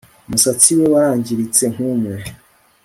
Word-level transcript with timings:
Umusatsi 0.27 0.71
we 0.77 0.85
wangiritse 0.95 1.63
nkumwe 1.73 2.13